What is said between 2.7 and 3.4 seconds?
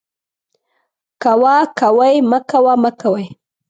مکوئ